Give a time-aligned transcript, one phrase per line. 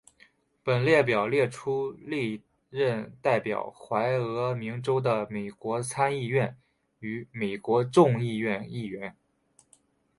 [0.63, 6.57] 本列表列出历任代表怀俄明州的美国参议院
[6.97, 9.15] 与美国众议院议员。